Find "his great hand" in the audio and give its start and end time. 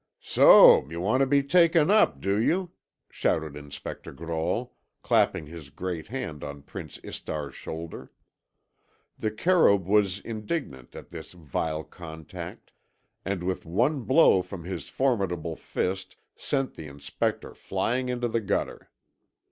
5.45-6.43